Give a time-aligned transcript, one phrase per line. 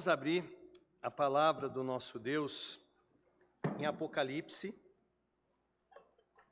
[0.00, 0.42] Vamos abrir
[1.02, 2.80] a palavra do nosso Deus
[3.78, 4.74] em Apocalipse,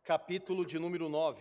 [0.04, 1.40] capítulo de número 9.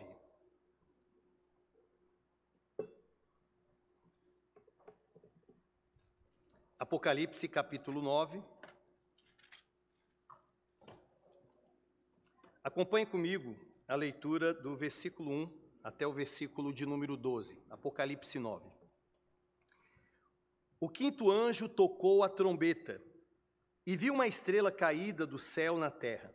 [6.79, 8.41] Apocalipse, capítulo 9.
[12.63, 13.53] Acompanhe comigo
[13.85, 18.76] a leitura do versículo 1 até o versículo de número 12, Apocalipse 9.
[20.79, 23.01] O quinto anjo tocou a trombeta
[23.85, 26.31] e viu uma estrela caída do céu na terra.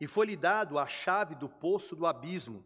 [0.00, 2.64] E foi-lhe dado a chave do poço do abismo.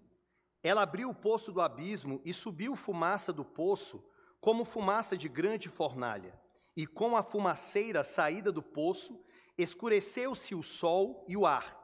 [0.63, 4.03] Ela abriu o poço do abismo e subiu fumaça do poço,
[4.41, 6.39] como fumaça de grande fornalha.
[6.75, 9.23] E com a fumaceira saída do poço,
[9.59, 11.79] escureceu-se o sol e o ar.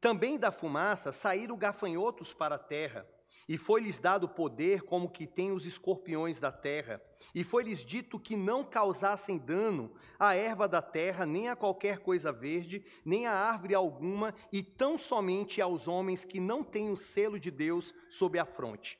[0.00, 3.08] Também da fumaça saíram gafanhotos para a terra
[3.48, 7.00] e foi-lhes dado poder como que tem os escorpiões da terra.
[7.34, 12.30] E foi-lhes dito que não causassem dano à erva da terra, nem a qualquer coisa
[12.30, 17.40] verde, nem a árvore alguma, e tão somente aos homens que não têm o selo
[17.40, 18.98] de Deus sob a fronte.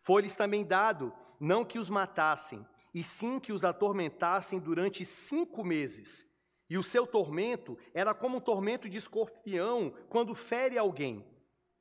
[0.00, 6.24] Foi-lhes também dado não que os matassem, e sim que os atormentassem durante cinco meses.
[6.70, 11.26] E o seu tormento era como um tormento de escorpião quando fere alguém.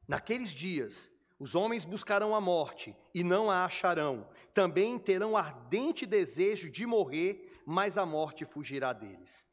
[0.08, 4.28] Naqueles dias, os homens buscarão a morte e não a acharão.
[4.54, 9.46] Também terão ardente desejo de morrer, mas a morte fugirá deles.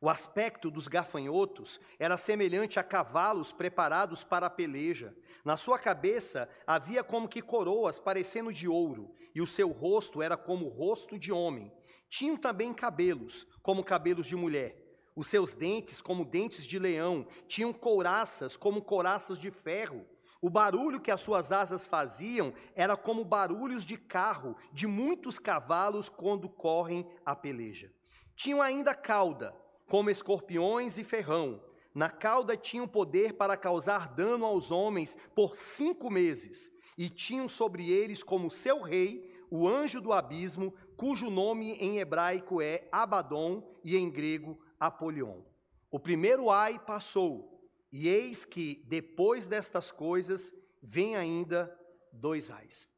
[0.00, 5.16] O aspecto dos gafanhotos era semelhante a cavalos preparados para a peleja.
[5.44, 10.36] Na sua cabeça havia como que coroas parecendo de ouro, e o seu rosto era
[10.36, 11.72] como o rosto de homem.
[12.08, 14.76] Tinham também cabelos, como cabelos de mulher.
[15.14, 20.06] Os seus dentes, como dentes de leão, tinham couraças, como couraças de ferro
[20.42, 26.08] o barulho que as suas asas faziam era como barulhos de carro, de muitos cavalos
[26.08, 27.92] quando correm a peleja.
[28.34, 29.54] Tinham ainda cauda,
[29.86, 31.62] como escorpiões e ferrão.
[31.94, 37.88] Na cauda tinham poder para causar dano aos homens por cinco meses, e tinham sobre
[37.88, 43.96] eles como seu rei o anjo do abismo, cujo nome em hebraico é Abaddon e
[43.96, 45.42] em grego Apolion.
[45.90, 47.51] O primeiro ai passou,
[47.92, 51.78] e eis que, depois destas coisas, vem ainda
[52.10, 52.88] dois ais.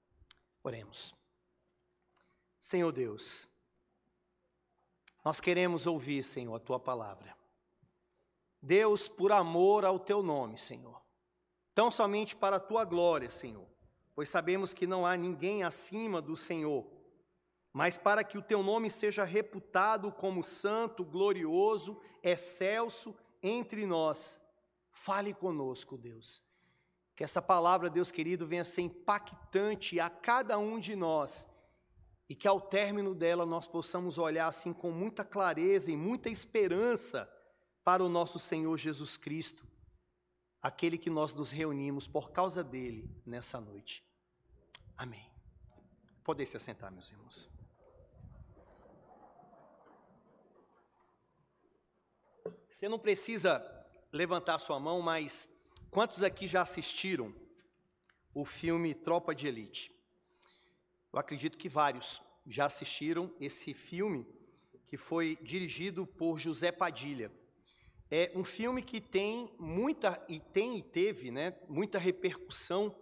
[0.62, 1.12] Oremos.
[2.60, 3.48] Senhor Deus,
[5.24, 7.36] nós queremos ouvir, Senhor, a tua palavra.
[8.62, 11.02] Deus, por amor ao teu nome, Senhor.
[11.74, 13.66] Tão somente para a tua glória, Senhor,
[14.14, 16.86] pois sabemos que não há ninguém acima do Senhor,
[17.72, 24.43] mas para que o teu nome seja reputado como santo, glorioso, excelso entre nós
[24.94, 26.42] Fale conosco, Deus.
[27.16, 31.46] Que essa palavra, Deus querido, venha ser impactante a cada um de nós
[32.28, 37.30] e que ao término dela nós possamos olhar assim com muita clareza e muita esperança
[37.82, 39.66] para o nosso Senhor Jesus Cristo,
[40.62, 44.02] aquele que nós nos reunimos por causa dele nessa noite.
[44.96, 45.30] Amém.
[46.22, 47.50] Podem se assentar, meus irmãos.
[52.70, 53.73] Você não precisa
[54.14, 55.48] levantar sua mão, mas
[55.90, 57.34] quantos aqui já assistiram
[58.32, 59.92] o filme Tropa de Elite?
[61.12, 64.24] Eu acredito que vários já assistiram esse filme,
[64.86, 67.32] que foi dirigido por José Padilha.
[68.08, 72.94] É um filme que tem muita e tem e teve, né, muita repercussão,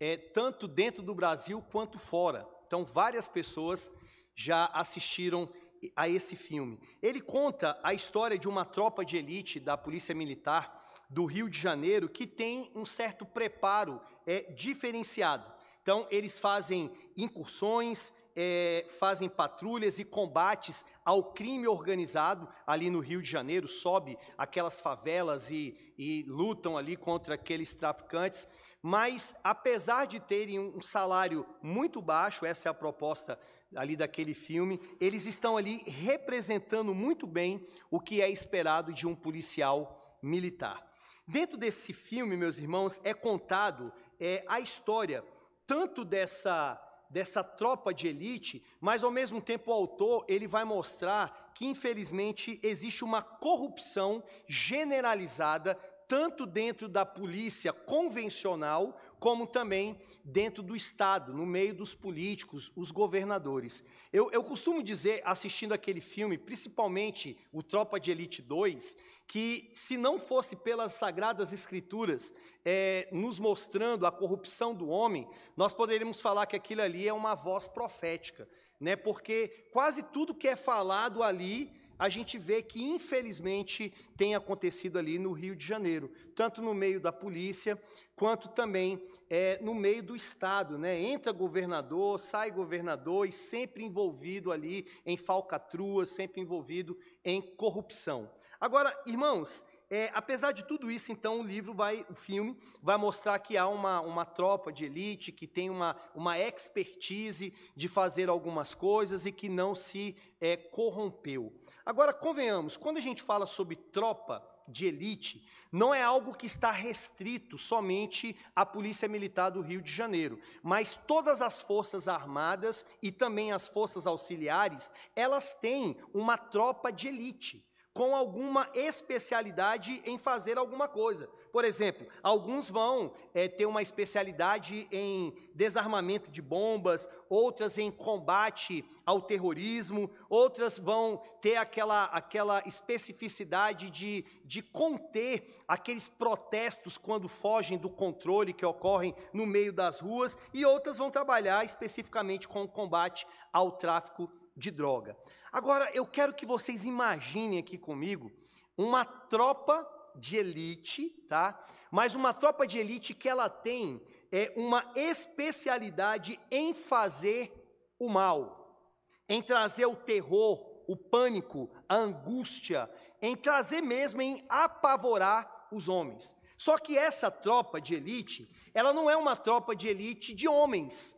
[0.00, 2.44] é, tanto dentro do Brasil quanto fora.
[2.66, 3.88] Então, várias pessoas
[4.34, 5.48] já assistiram
[5.94, 6.80] a esse filme.
[7.02, 11.58] Ele conta a história de uma tropa de elite da Polícia Militar do Rio de
[11.58, 15.56] Janeiro que tem um certo preparo é, diferenciado.
[15.82, 23.22] Então, eles fazem incursões, é, fazem patrulhas e combates ao crime organizado ali no Rio
[23.22, 28.48] de Janeiro, sobe aquelas favelas e, e lutam ali contra aqueles traficantes.
[28.88, 33.36] Mas, apesar de terem um salário muito baixo, essa é a proposta
[33.74, 39.12] ali daquele filme, eles estão ali representando muito bem o que é esperado de um
[39.12, 40.88] policial militar.
[41.26, 45.24] Dentro desse filme, meus irmãos, é contado é, a história
[45.66, 51.52] tanto dessa dessa tropa de elite, mas ao mesmo tempo o autor ele vai mostrar
[51.54, 55.78] que infelizmente existe uma corrupção generalizada
[56.08, 62.90] tanto dentro da polícia convencional, como também dentro do Estado, no meio dos políticos, os
[62.90, 63.82] governadores.
[64.12, 69.96] Eu, eu costumo dizer, assistindo aquele filme, principalmente o Tropa de Elite 2, que se
[69.96, 72.32] não fosse pelas Sagradas Escrituras
[72.64, 77.34] é, nos mostrando a corrupção do homem, nós poderíamos falar que aquilo ali é uma
[77.34, 78.48] voz profética,
[78.78, 78.94] né?
[78.96, 85.18] porque quase tudo que é falado ali a gente vê que, infelizmente, tem acontecido ali
[85.18, 87.80] no Rio de Janeiro, tanto no meio da polícia,
[88.14, 90.78] quanto também é, no meio do Estado.
[90.78, 91.00] Né?
[91.00, 98.30] Entra governador, sai governador e sempre envolvido ali em falcatruas, sempre envolvido em corrupção.
[98.60, 103.38] Agora, irmãos, é, apesar de tudo isso, então o livro vai, o filme, vai mostrar
[103.38, 108.74] que há uma, uma tropa de elite que tem uma, uma expertise de fazer algumas
[108.74, 111.52] coisas e que não se é, corrompeu.
[111.86, 116.72] Agora, convenhamos, quando a gente fala sobre tropa de elite, não é algo que está
[116.72, 123.12] restrito somente à Polícia Militar do Rio de Janeiro, mas todas as forças armadas e
[123.12, 127.64] também as forças auxiliares, elas têm uma tropa de elite
[127.96, 131.30] com alguma especialidade em fazer alguma coisa.
[131.50, 138.84] Por exemplo, alguns vão é, ter uma especialidade em desarmamento de bombas, outras em combate
[139.06, 147.78] ao terrorismo, outras vão ter aquela, aquela especificidade de, de conter aqueles protestos quando fogem
[147.78, 152.68] do controle que ocorrem no meio das ruas, e outras vão trabalhar especificamente com o
[152.68, 155.16] combate ao tráfico de droga.
[155.52, 158.30] Agora, eu quero que vocês imaginem aqui comigo
[158.76, 161.58] uma tropa de elite, tá?
[161.90, 164.02] Mas uma tropa de elite que ela tem
[164.32, 167.52] é uma especialidade em fazer
[167.98, 168.80] o mal,
[169.28, 172.90] em trazer o terror, o pânico, a angústia,
[173.20, 176.36] em trazer mesmo, em apavorar os homens.
[176.56, 181.16] Só que essa tropa de elite, ela não é uma tropa de elite de homens,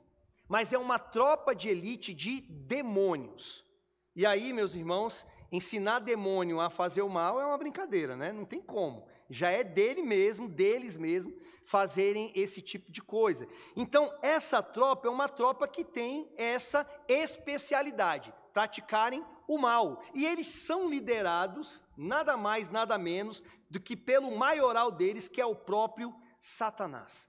[0.48, 3.64] mas é uma tropa de elite de demônios.
[4.18, 8.32] E aí, meus irmãos, ensinar demônio a fazer o mal é uma brincadeira, né?
[8.32, 9.06] Não tem como.
[9.30, 11.32] Já é dele mesmo, deles mesmo,
[11.64, 13.46] fazerem esse tipo de coisa.
[13.76, 20.02] Então, essa tropa é uma tropa que tem essa especialidade, praticarem o mal.
[20.12, 25.46] E eles são liderados, nada mais, nada menos, do que pelo maioral deles, que é
[25.46, 27.28] o próprio Satanás.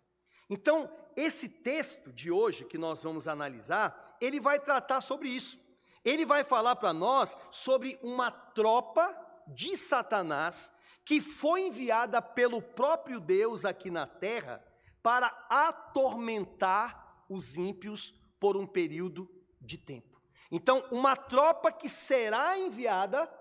[0.49, 5.68] Então, esse texto de hoje que nós vamos analisar, ele vai tratar sobre isso.
[6.09, 9.15] Ele vai falar para nós sobre uma tropa
[9.47, 10.71] de Satanás
[11.05, 14.63] que foi enviada pelo próprio Deus aqui na terra
[15.03, 19.29] para atormentar os ímpios por um período
[19.61, 20.19] de tempo.
[20.51, 23.31] Então, uma tropa que será enviada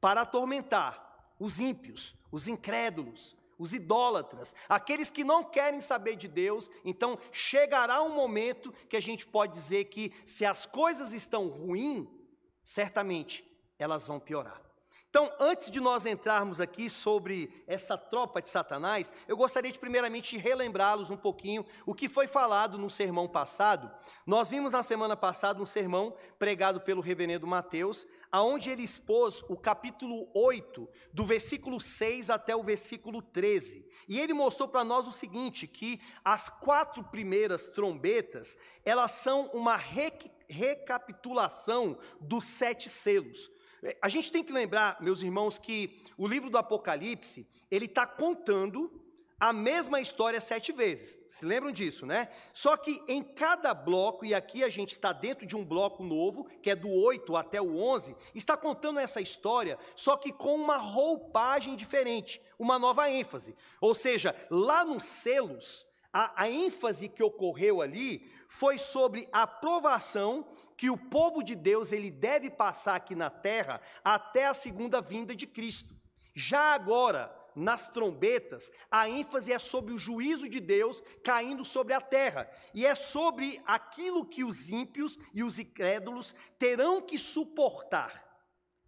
[0.00, 6.70] para atormentar os ímpios, os incrédulos, os idólatras, aqueles que não querem saber de Deus.
[6.84, 12.06] Então, chegará um momento que a gente pode dizer que, se as coisas estão ruins,
[12.64, 13.44] certamente
[13.78, 14.68] elas vão piorar.
[15.10, 20.36] Então, antes de nós entrarmos aqui sobre essa tropa de Satanás, eu gostaria de primeiramente
[20.36, 23.90] relembrá-los um pouquinho o que foi falado no sermão passado.
[24.26, 29.56] Nós vimos na semana passada um sermão pregado pelo reverendo Mateus, aonde ele expôs o
[29.56, 33.88] capítulo 8, do versículo 6 até o versículo 13.
[34.08, 39.76] E ele mostrou para nós o seguinte, que as quatro primeiras trombetas, elas são uma
[40.48, 43.50] recapitulação dos sete selos.
[43.82, 48.06] É, a gente tem que lembrar, meus irmãos, que o livro do Apocalipse, ele está
[48.06, 48.90] contando
[49.40, 51.16] a mesma história sete vezes.
[51.28, 52.28] Se lembram disso, né?
[52.52, 56.44] Só que em cada bloco, e aqui a gente está dentro de um bloco novo,
[56.60, 60.76] que é do 8 até o 11, está contando essa história, só que com uma
[60.76, 63.56] roupagem diferente, uma nova ênfase.
[63.80, 70.48] Ou seja, lá nos selos, a, a ênfase que ocorreu ali foi sobre a aprovação
[70.76, 75.34] que o povo de Deus ele deve passar aqui na terra até a segunda vinda
[75.34, 75.94] de Cristo.
[76.34, 82.00] Já agora, nas trombetas, a ênfase é sobre o juízo de Deus caindo sobre a
[82.00, 88.26] terra, e é sobre aquilo que os ímpios e os incrédulos terão que suportar.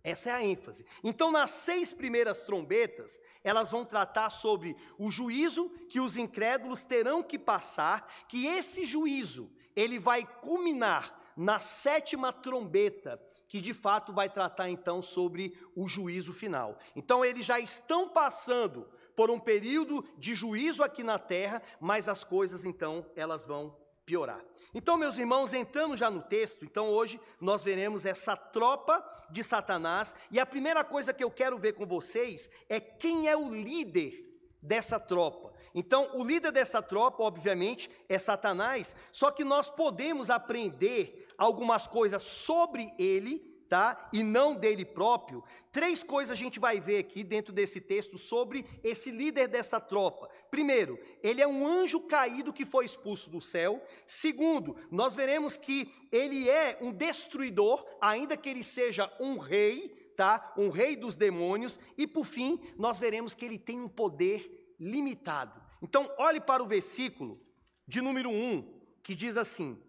[0.03, 0.87] Essa é a ênfase.
[1.05, 7.23] Então, nas seis primeiras trombetas, elas vão tratar sobre o juízo que os incrédulos terão
[7.23, 14.30] que passar, que esse juízo, ele vai culminar na sétima trombeta, que de fato vai
[14.30, 16.78] tratar então sobre o juízo final.
[16.95, 22.23] Então eles já estão passando por um período de juízo aqui na terra, mas as
[22.23, 23.76] coisas então elas vão
[24.07, 24.40] piorar.
[24.73, 30.14] Então, meus irmãos, entrando já no texto, então hoje nós veremos essa tropa de Satanás,
[30.30, 34.25] e a primeira coisa que eu quero ver com vocês é quem é o líder
[34.62, 35.50] dessa tropa.
[35.75, 42.23] Então, o líder dessa tropa, obviamente, é Satanás, só que nós podemos aprender algumas coisas
[42.23, 44.11] sobre ele, tá?
[44.12, 45.45] E não dele próprio.
[45.71, 50.29] Três coisas a gente vai ver aqui dentro desse texto sobre esse líder dessa tropa.
[50.50, 53.81] Primeiro, ele é um anjo caído que foi expulso do céu.
[54.07, 60.53] Segundo, nós veremos que ele é um destruidor, ainda que ele seja um rei, tá?
[60.59, 65.60] Um rei dos demônios e por fim, nós veremos que ele tem um poder limitado.
[65.82, 67.40] Então, olhe para o versículo
[67.87, 69.80] de número 1, que diz assim: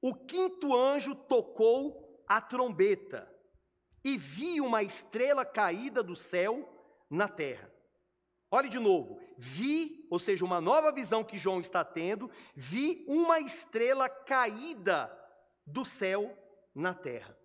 [0.00, 3.30] O quinto anjo tocou a trombeta
[4.04, 6.68] e vi uma estrela caída do céu
[7.10, 7.72] na terra.
[8.50, 13.40] Olhe de novo, vi, ou seja, uma nova visão que João está tendo, vi uma
[13.40, 15.10] estrela caída
[15.66, 16.36] do céu
[16.74, 17.36] na terra.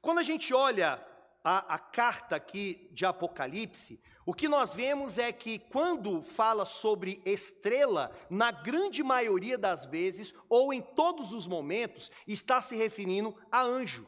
[0.00, 1.04] Quando a gente olha
[1.44, 7.22] a, a, carta aqui de Apocalipse, o que nós vemos é que quando fala sobre
[7.24, 13.62] estrela, na grande maioria das vezes, ou em todos os momentos, está se referindo a
[13.62, 14.04] anjo.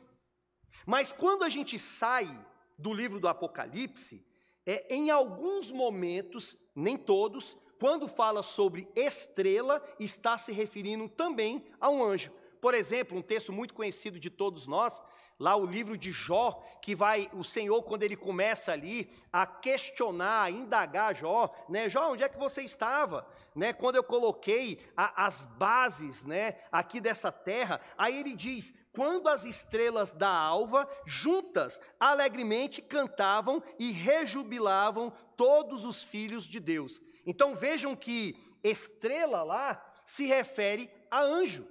[0.85, 2.29] Mas quando a gente sai
[2.77, 4.27] do livro do Apocalipse,
[4.67, 11.89] é, em alguns momentos, nem todos, quando fala sobre estrela, está se referindo também a
[11.89, 12.33] um anjo.
[12.61, 15.01] Por exemplo, um texto muito conhecido de todos nós,
[15.39, 20.45] lá o livro de Jó, que vai, o Senhor, quando ele começa ali a questionar,
[20.45, 21.89] a indagar Jó, né?
[21.89, 23.27] Jó, onde é que você estava?
[23.55, 29.29] Né, quando eu coloquei a, as bases né, aqui dessa terra, aí ele diz: quando
[29.29, 37.01] as estrelas da alva, juntas, alegremente cantavam e rejubilavam todos os filhos de Deus.
[37.27, 41.67] Então vejam que estrela lá se refere a anjo.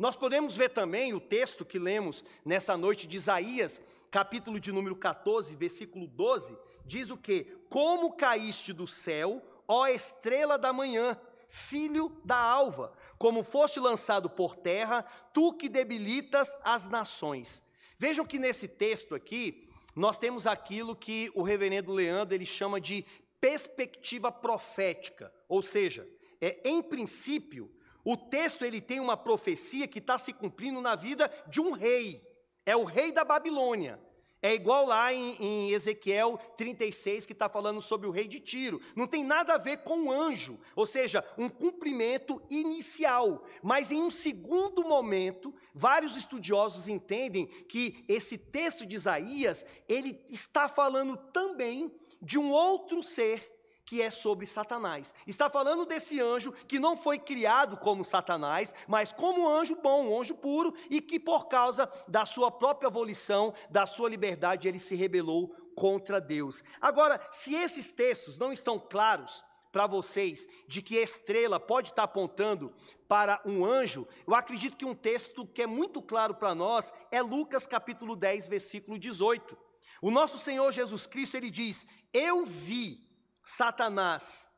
[0.00, 4.96] Nós podemos ver também o texto que lemos nessa noite de Isaías, capítulo de número
[4.96, 7.44] 14, versículo 12, diz o que?
[7.68, 14.56] Como caíste do céu, ó estrela da manhã, filho da alva, como foste lançado por
[14.56, 15.02] terra,
[15.34, 17.62] tu que debilitas as nações.
[17.98, 23.04] Vejam que nesse texto aqui, nós temos aquilo que o reverendo Leandro ele chama de
[23.38, 26.08] perspectiva profética, ou seja,
[26.40, 27.70] é em princípio,
[28.04, 32.26] o texto ele tem uma profecia que está se cumprindo na vida de um rei,
[32.64, 33.98] é o rei da Babilônia.
[34.42, 38.80] É igual lá em, em Ezequiel 36, que está falando sobre o rei de Tiro.
[38.96, 43.44] Não tem nada a ver com o anjo, ou seja, um cumprimento inicial.
[43.62, 50.70] Mas em um segundo momento, vários estudiosos entendem que esse texto de Isaías, ele está
[50.70, 51.92] falando também
[52.22, 53.59] de um outro ser
[53.90, 55.12] que é sobre Satanás.
[55.26, 60.06] Está falando desse anjo que não foi criado como Satanás, mas como um anjo bom,
[60.06, 64.78] um anjo puro, e que por causa da sua própria volição, da sua liberdade, ele
[64.78, 66.62] se rebelou contra Deus.
[66.80, 69.42] Agora, se esses textos não estão claros
[69.72, 72.72] para vocês de que estrela pode estar apontando
[73.08, 77.20] para um anjo, eu acredito que um texto que é muito claro para nós é
[77.20, 79.58] Lucas capítulo 10, versículo 18.
[80.00, 83.09] O nosso Senhor Jesus Cristo, ele diz: Eu vi
[83.44, 84.50] Satanás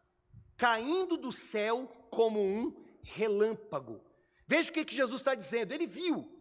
[0.57, 2.73] caindo do céu como um
[3.03, 4.01] relâmpago.
[4.47, 5.73] Veja o que, Jesus está dizendo.
[5.73, 6.32] Ele viu.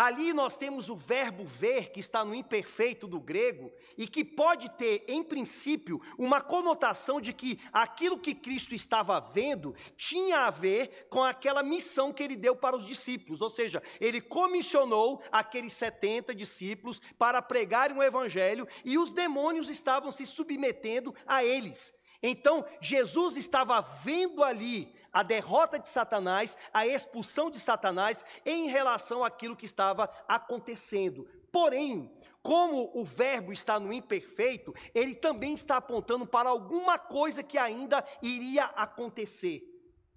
[0.00, 4.70] Ali nós temos o verbo ver, que está no imperfeito do grego, e que pode
[4.70, 11.06] ter, em princípio, uma conotação de que aquilo que Cristo estava vendo tinha a ver
[11.10, 13.42] com aquela missão que ele deu para os discípulos.
[13.42, 20.10] Ou seja, ele comissionou aqueles 70 discípulos para pregarem o evangelho e os demônios estavam
[20.10, 21.92] se submetendo a eles.
[22.22, 29.24] Então, Jesus estava vendo ali a derrota de Satanás, a expulsão de Satanás em relação
[29.24, 31.26] àquilo que estava acontecendo.
[31.52, 32.10] Porém,
[32.42, 38.04] como o verbo está no imperfeito, ele também está apontando para alguma coisa que ainda
[38.22, 39.62] iria acontecer.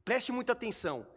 [0.05, 1.07] Preste muita atenção.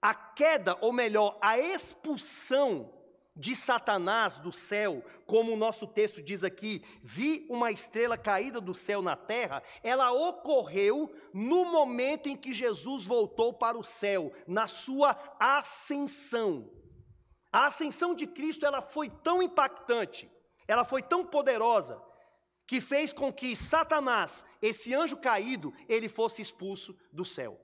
[0.00, 2.92] A queda, ou melhor, a expulsão
[3.34, 8.74] de Satanás do céu, como o nosso texto diz aqui, vi uma estrela caída do
[8.74, 14.68] céu na terra, ela ocorreu no momento em que Jesus voltou para o céu, na
[14.68, 16.70] sua ascensão.
[17.50, 20.30] A ascensão de Cristo, ela foi tão impactante,
[20.68, 22.02] ela foi tão poderosa,
[22.66, 27.58] que fez com que Satanás, esse anjo caído, ele fosse expulso do céu.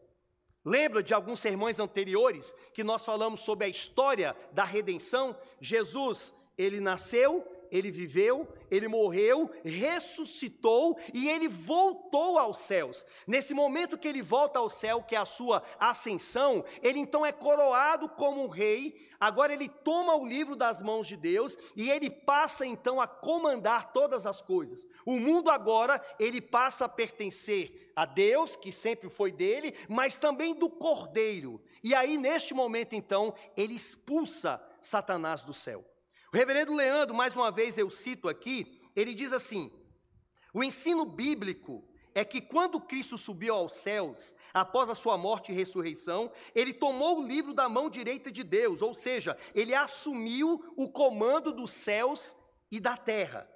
[0.65, 5.37] Lembra de alguns sermões anteriores que nós falamos sobre a história da redenção?
[5.61, 13.05] Jesus, ele nasceu, ele viveu, ele morreu, ressuscitou e ele voltou aos céus.
[13.27, 17.33] Nesse momento que ele volta ao céu, que é a sua ascensão, ele então é
[17.33, 19.09] coroado como um rei.
[19.21, 23.93] Agora ele toma o livro das mãos de Deus e ele passa então a comandar
[23.93, 24.87] todas as coisas.
[25.05, 30.55] O mundo agora ele passa a pertencer a Deus, que sempre foi dele, mas também
[30.55, 31.61] do Cordeiro.
[31.83, 35.85] E aí, neste momento, então, ele expulsa Satanás do céu.
[36.33, 39.69] O reverendo Leandro, mais uma vez eu cito aqui, ele diz assim:
[40.55, 45.55] o ensino bíblico é que quando Cristo subiu aos céus, após a sua morte e
[45.57, 50.89] ressurreição, ele tomou o livro da mão direita de Deus, ou seja, ele assumiu o
[50.89, 52.37] comando dos céus
[52.71, 53.51] e da terra.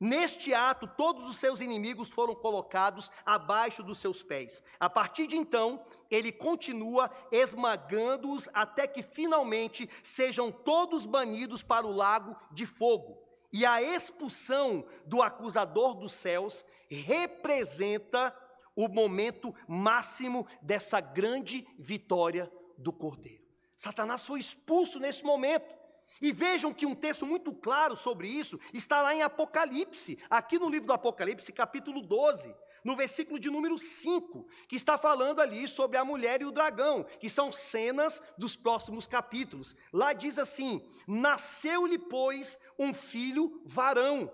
[0.00, 4.62] Neste ato, todos os seus inimigos foram colocados abaixo dos seus pés.
[4.78, 11.92] A partir de então, ele continua esmagando-os até que finalmente sejam todos banidos para o
[11.92, 13.18] lago de fogo.
[13.52, 18.34] E a expulsão do acusador dos céus representa
[18.76, 23.42] o momento máximo dessa grande vitória do Cordeiro.
[23.74, 25.77] Satanás foi expulso nesse momento.
[26.20, 30.68] E vejam que um texto muito claro sobre isso está lá em Apocalipse, aqui no
[30.68, 35.96] livro do Apocalipse, capítulo 12, no versículo de número 5, que está falando ali sobre
[35.96, 39.76] a mulher e o dragão, que são cenas dos próximos capítulos.
[39.92, 44.32] Lá diz assim: Nasceu-lhe, pois, um filho varão,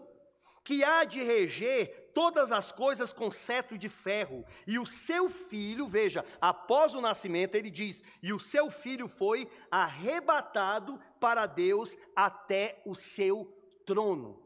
[0.62, 4.44] que há de reger todas as coisas com cetro de ferro.
[4.66, 9.49] E o seu filho, veja, após o nascimento, ele diz: e o seu filho foi
[9.71, 13.52] arrebatado para Deus até o seu
[13.85, 14.42] trono.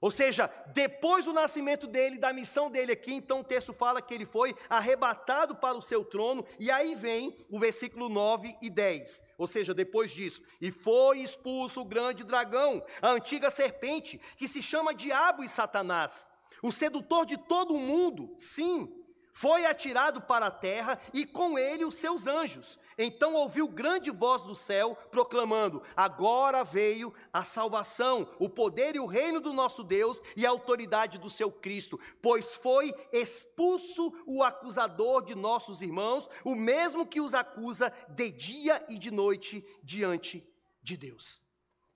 [0.00, 4.14] Ou seja, depois do nascimento dele, da missão dele aqui, então o texto fala que
[4.14, 9.22] ele foi arrebatado para o seu trono, e aí vem o versículo 9 e 10.
[9.36, 14.62] Ou seja, depois disso, e foi expulso o grande dragão, a antiga serpente, que se
[14.62, 16.26] chama Diabo e Satanás
[16.62, 19.00] o sedutor de todo o mundo, sim,
[19.32, 22.78] foi atirado para a terra e com ele os seus anjos.
[22.98, 29.06] Então ouviu grande voz do céu proclamando: Agora veio a salvação, o poder e o
[29.06, 35.24] reino do nosso Deus e a autoridade do seu Cristo, pois foi expulso o acusador
[35.24, 40.46] de nossos irmãos, o mesmo que os acusa de dia e de noite diante
[40.82, 41.40] de Deus.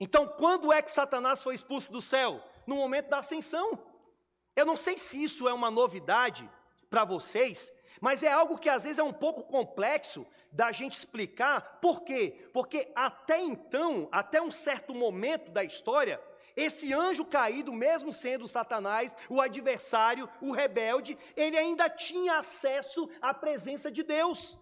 [0.00, 2.42] Então, quando é que Satanás foi expulso do céu?
[2.66, 3.93] No momento da ascensão.
[4.56, 6.48] Eu não sei se isso é uma novidade
[6.88, 11.80] para vocês, mas é algo que às vezes é um pouco complexo da gente explicar.
[11.80, 12.48] Por quê?
[12.52, 16.20] Porque até então, até um certo momento da história,
[16.56, 23.34] esse anjo caído, mesmo sendo Satanás, o adversário, o rebelde, ele ainda tinha acesso à
[23.34, 24.56] presença de Deus.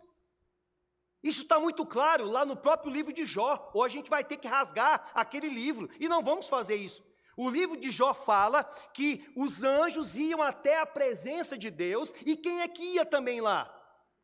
[1.22, 4.38] Isso está muito claro lá no próprio livro de Jó, ou a gente vai ter
[4.38, 7.04] que rasgar aquele livro, e não vamos fazer isso.
[7.36, 12.36] O livro de Jó fala que os anjos iam até a presença de Deus, e
[12.36, 13.72] quem é que ia também lá?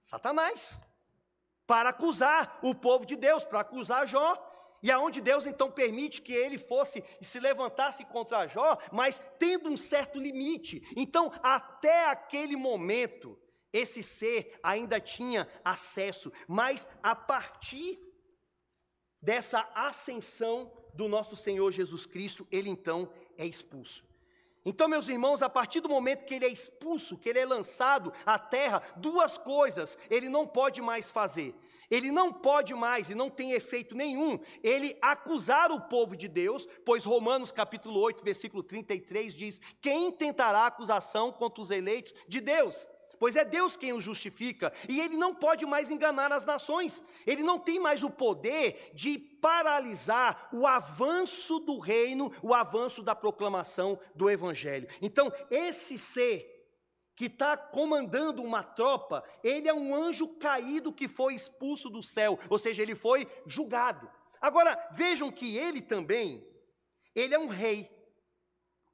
[0.03, 0.83] Satanás.
[1.67, 4.45] Para acusar o povo de Deus, para acusar Jó.
[4.83, 9.69] E aonde Deus então permite que ele fosse e se levantasse contra Jó, mas tendo
[9.69, 10.83] um certo limite.
[10.97, 13.37] Então, até aquele momento,
[13.73, 17.99] esse ser ainda tinha acesso, mas a partir
[19.21, 23.09] dessa ascensão do nosso Senhor Jesus Cristo, ele então
[23.39, 24.03] é expulso.
[24.67, 28.13] Então, meus irmãos, a partir do momento que ele é expulso, que ele é lançado
[28.27, 31.55] à terra, duas coisas ele não pode mais fazer.
[31.89, 36.67] Ele não pode mais, e não tem efeito nenhum, ele acusar o povo de Deus,
[36.85, 42.89] pois Romanos capítulo 8, versículo 33 diz: Quem tentará acusação contra os eleitos de Deus?
[43.19, 47.43] Pois é Deus quem o justifica, e ele não pode mais enganar as nações, ele
[47.43, 53.99] não tem mais o poder de paralisar o avanço do reino, o avanço da proclamação
[54.15, 54.89] do evangelho.
[55.01, 56.59] Então, esse ser
[57.15, 62.39] que está comandando uma tropa, ele é um anjo caído que foi expulso do céu,
[62.49, 64.09] ou seja, ele foi julgado.
[64.41, 66.47] Agora, vejam que ele também,
[67.15, 67.91] ele é um rei,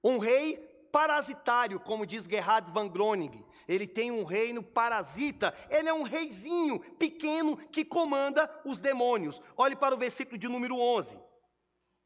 [0.02, 5.94] um rei parasitário, como diz Gerhard van Groningen ele tem um reino parasita, ele é
[5.94, 9.40] um reizinho pequeno que comanda os demônios.
[9.56, 11.18] Olhe para o versículo de número 11.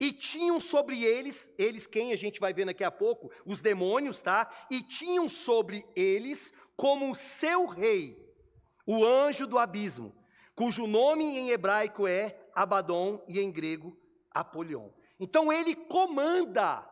[0.00, 4.20] E tinham sobre eles, eles quem a gente vai ver daqui a pouco, os demônios,
[4.20, 4.48] tá?
[4.70, 8.16] E tinham sobre eles como seu rei,
[8.86, 10.14] o anjo do abismo,
[10.54, 13.98] cujo nome em hebraico é Abaddon e em grego
[14.30, 14.90] Apolion.
[15.18, 16.88] Então ele comanda,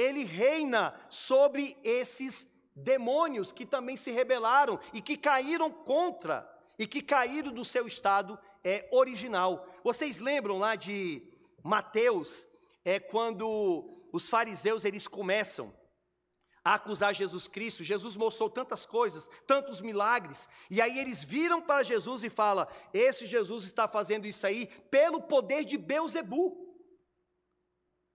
[0.00, 7.02] ele reina sobre esses demônios que também se rebelaram e que caíram contra e que
[7.02, 9.66] caíram do seu estado é, original.
[9.84, 11.22] Vocês lembram lá de
[11.62, 12.46] Mateus,
[12.84, 15.74] é quando os fariseus eles começam
[16.64, 17.84] a acusar Jesus Cristo.
[17.84, 23.26] Jesus mostrou tantas coisas, tantos milagres, e aí eles viram para Jesus e falam: "Esse
[23.26, 26.69] Jesus está fazendo isso aí pelo poder de Beuzebu".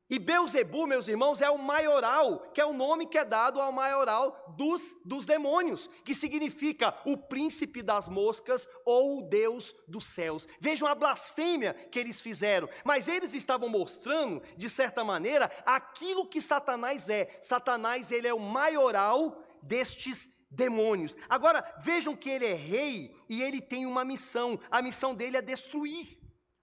[0.08, 3.72] E Beuzebu, meus irmãos, é o maioral, que é o nome que é dado ao
[3.72, 10.48] maioral dos, dos demônios, que significa o príncipe das moscas ou o Deus dos céus.
[10.60, 16.40] Vejam a blasfêmia que eles fizeram, mas eles estavam mostrando, de certa maneira, aquilo que
[16.40, 17.40] Satanás é.
[17.42, 21.18] Satanás, ele é o maioral destes demônios.
[21.28, 24.60] Agora, vejam que ele é rei e ele tem uma missão.
[24.70, 26.20] A missão dele é destruir.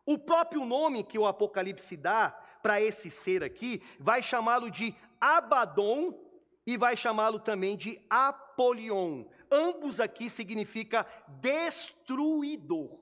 [0.07, 6.19] O próprio nome que o Apocalipse dá para esse ser aqui, vai chamá-lo de Abaddon
[6.67, 9.25] e vai chamá-lo também de Apolion.
[9.51, 11.07] Ambos aqui significa
[11.41, 13.01] destruidor.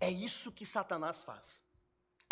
[0.00, 1.62] É isso que Satanás faz.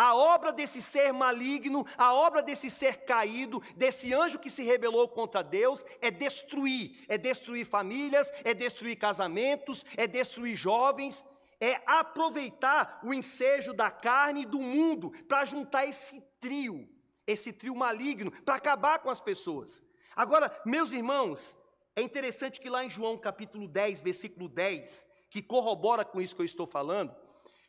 [0.01, 5.09] A obra desse ser maligno, a obra desse ser caído, desse anjo que se rebelou
[5.09, 7.05] contra Deus, é destruir.
[7.09, 11.27] É destruir famílias, é destruir casamentos, é destruir jovens,
[11.61, 16.89] é aproveitar o ensejo da carne e do mundo para juntar esse trio,
[17.27, 19.83] esse trio maligno, para acabar com as pessoas.
[20.15, 21.57] Agora, meus irmãos,
[21.95, 26.43] é interessante que lá em João capítulo 10, versículo 10, que corrobora com isso que
[26.43, 27.15] eu estou falando,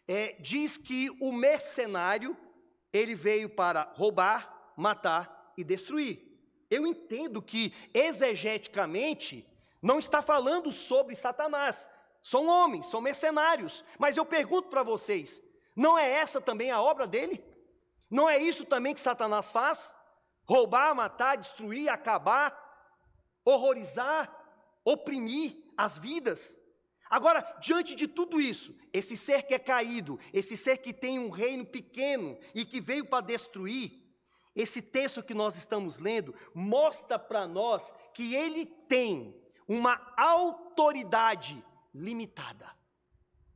[0.07, 2.35] é, diz que o mercenário,
[2.91, 6.27] ele veio para roubar, matar e destruir.
[6.69, 9.45] Eu entendo que, exegeticamente,
[9.81, 11.89] não está falando sobre Satanás,
[12.21, 13.83] são homens, são mercenários.
[13.97, 15.41] Mas eu pergunto para vocês:
[15.75, 17.43] não é essa também a obra dele?
[18.09, 19.95] Não é isso também que Satanás faz?
[20.47, 22.57] Roubar, matar, destruir, acabar,
[23.45, 24.33] horrorizar,
[24.83, 26.57] oprimir as vidas.
[27.09, 31.29] Agora, diante de tudo isso, esse ser que é caído, esse ser que tem um
[31.29, 33.99] reino pequeno e que veio para destruir,
[34.55, 39.35] esse texto que nós estamos lendo mostra para nós que ele tem
[39.67, 42.75] uma autoridade limitada.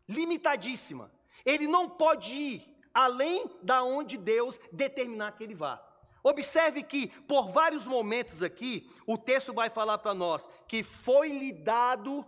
[0.07, 1.11] Limitadíssima.
[1.45, 5.82] Ele não pode ir além da onde Deus determinar que ele vá.
[6.23, 12.25] Observe que, por vários momentos aqui, o texto vai falar para nós que foi-lhe dado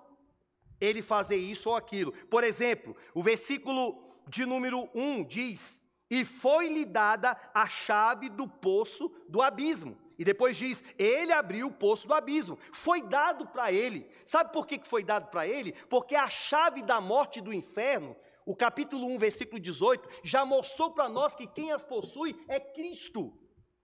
[0.81, 2.11] ele fazer isso ou aquilo.
[2.29, 9.09] Por exemplo, o versículo de número 1 diz: E foi-lhe dada a chave do poço
[9.29, 9.97] do abismo.
[10.17, 12.57] E depois diz: Ele abriu o poço do abismo.
[12.71, 14.09] Foi dado para ele.
[14.25, 15.73] Sabe por que foi dado para ele?
[15.89, 20.91] Porque a chave da morte e do inferno, o capítulo 1, versículo 18, já mostrou
[20.91, 23.33] para nós que quem as possui é Cristo.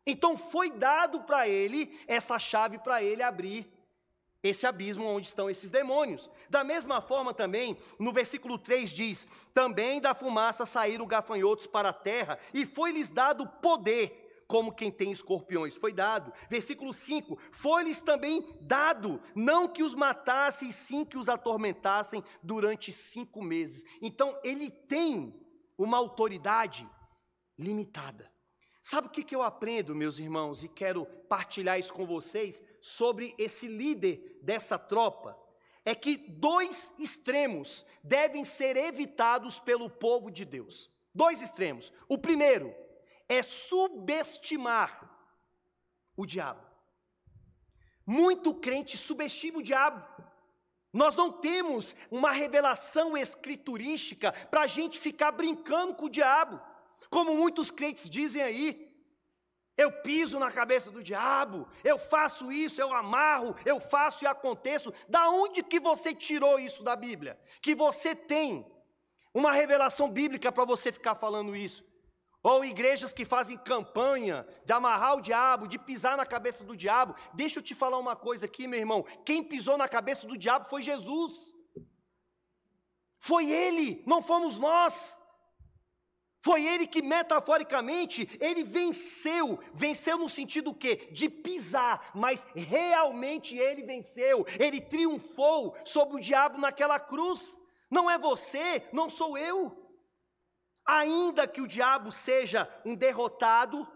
[0.06, 3.71] Então foi dado para ele essa chave para ele abrir
[4.43, 6.30] esse abismo onde estão esses demônios.
[6.50, 11.93] Da mesma forma também, no versículo 3 diz: Também da fumaça saíram gafanhotos para a
[11.93, 15.78] terra, e foi-lhes dado poder como quem tem escorpiões.
[15.78, 16.34] Foi dado.
[16.50, 23.42] Versículo 5: Foi-lhes também dado, não que os matassem, sim que os atormentassem durante cinco
[23.42, 23.86] meses.
[24.02, 25.34] Então, ele tem
[25.78, 26.86] uma autoridade
[27.58, 28.30] limitada.
[28.84, 33.34] Sabe o que, que eu aprendo, meus irmãos, e quero partilhar isso com vocês sobre
[33.38, 35.40] esse líder dessa tropa?
[35.86, 40.92] É que dois extremos devem ser evitados pelo povo de Deus.
[41.16, 41.94] Dois extremos.
[42.10, 42.76] O primeiro,
[43.32, 45.10] é subestimar
[46.17, 46.62] o diabo.
[48.06, 50.06] Muito crente subestima o diabo.
[50.91, 56.60] Nós não temos uma revelação escriturística para a gente ficar brincando com o diabo,
[57.10, 58.91] como muitos crentes dizem aí.
[59.78, 64.94] Eu piso na cabeça do diabo, eu faço isso, eu amarro, eu faço e aconteço.
[65.08, 67.39] Da onde que você tirou isso da Bíblia?
[67.62, 68.70] Que você tem
[69.34, 71.89] uma revelação bíblica para você ficar falando isso?
[72.43, 77.15] Ou igrejas que fazem campanha de amarrar o diabo, de pisar na cabeça do diabo.
[77.34, 79.06] Deixa eu te falar uma coisa aqui, meu irmão.
[79.23, 81.54] Quem pisou na cabeça do diabo foi Jesus.
[83.19, 85.19] Foi ele, não fomos nós.
[86.43, 91.10] Foi ele que metaforicamente ele venceu, venceu no sentido quê?
[91.12, 94.43] De pisar, mas realmente ele venceu.
[94.60, 97.56] Ele triunfou sobre o diabo naquela cruz.
[97.91, 99.81] Não é você, não sou eu.
[100.86, 103.88] Ainda que o diabo seja um derrotado,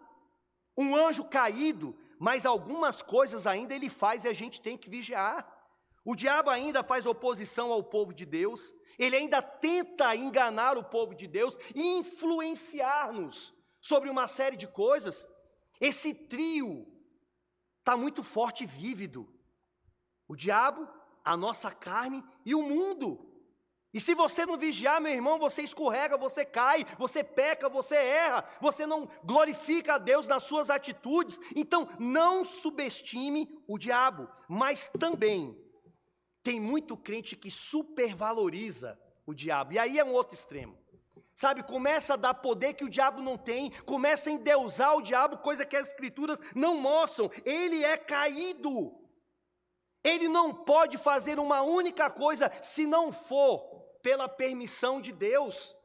[0.78, 5.46] um anjo caído, mas algumas coisas ainda ele faz e a gente tem que vigiar.
[6.04, 11.16] O diabo ainda faz oposição ao povo de Deus, ele ainda tenta enganar o povo
[11.16, 15.28] de Deus e influenciar-nos sobre uma série de coisas.
[15.82, 16.88] Esse trio
[17.80, 19.28] está muito forte e vívido.
[20.28, 20.88] O diabo,
[21.24, 23.25] a nossa carne e o mundo.
[23.96, 28.44] E se você não vigiar, meu irmão, você escorrega, você cai, você peca, você erra,
[28.60, 31.40] você não glorifica a Deus nas suas atitudes.
[31.56, 35.58] Então, não subestime o diabo, mas também
[36.44, 39.72] tem muito crente que supervaloriza o diabo.
[39.72, 40.78] E aí é um outro extremo.
[41.34, 45.38] Sabe, começa a dar poder que o diabo não tem, começa a endeusar o diabo,
[45.38, 47.32] coisa que as escrituras não mostram.
[47.46, 48.94] Ele é caído.
[50.04, 53.76] Ele não pode fazer uma única coisa se não for
[54.06, 55.76] pela permissão de Deus.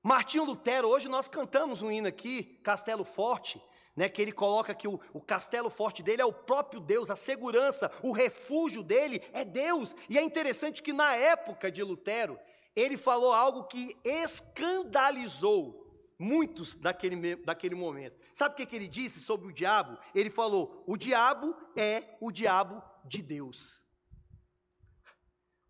[0.00, 3.60] Martinho Lutero, hoje nós cantamos um hino aqui, Castelo Forte,
[3.96, 7.16] né, que ele coloca que o, o castelo forte dele é o próprio Deus, a
[7.16, 9.96] segurança, o refúgio dele é Deus.
[10.08, 12.38] E é interessante que na época de Lutero,
[12.76, 15.84] ele falou algo que escandalizou
[16.16, 18.16] muitos daquele, daquele momento.
[18.32, 19.98] Sabe o que, que ele disse sobre o diabo?
[20.14, 23.84] Ele falou: o diabo é o diabo de Deus.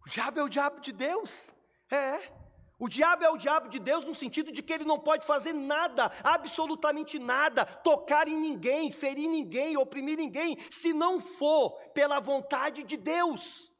[0.06, 1.50] O diabo é o diabo de Deus.
[1.90, 2.32] É.
[2.78, 5.52] O diabo é o diabo de Deus no sentido de que ele não pode fazer
[5.52, 12.82] nada, absolutamente nada, tocar em ninguém, ferir ninguém, oprimir ninguém, se não for pela vontade
[12.82, 13.72] de Deus.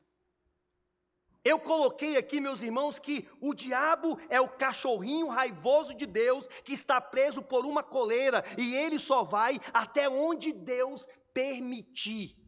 [1.44, 6.72] Eu coloquei aqui, meus irmãos, que o diabo é o cachorrinho raivoso de Deus que
[6.72, 12.43] está preso por uma coleira e ele só vai até onde Deus permitir.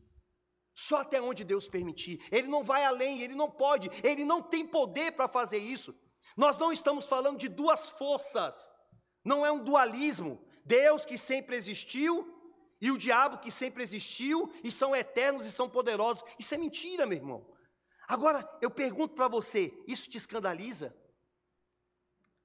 [0.78, 2.22] Só até onde Deus permitir.
[2.30, 5.98] Ele não vai além, ele não pode, ele não tem poder para fazer isso.
[6.36, 8.70] Nós não estamos falando de duas forças,
[9.24, 10.46] não é um dualismo.
[10.66, 12.30] Deus que sempre existiu
[12.78, 16.22] e o diabo que sempre existiu e são eternos e são poderosos.
[16.38, 17.56] Isso é mentira, meu irmão.
[18.06, 20.94] Agora, eu pergunto para você: isso te escandaliza?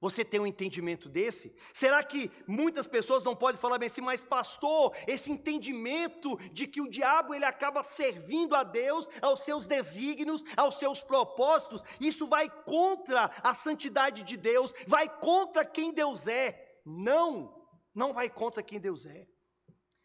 [0.02, 1.54] Você tem um entendimento desse?
[1.72, 6.80] Será que muitas pessoas não podem falar bem assim, mas pastor, esse entendimento de que
[6.80, 12.50] o diabo ele acaba servindo a Deus, aos seus desígnios, aos seus propósitos, isso vai
[12.50, 16.80] contra a santidade de Deus, vai contra quem Deus é.
[16.84, 19.28] Não, não vai contra quem Deus é.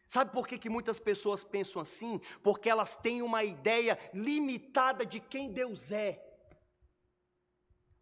[0.06, 2.20] Sabe por que, que muitas pessoas pensam assim?
[2.40, 6.24] Porque elas têm uma ideia limitada de quem Deus é.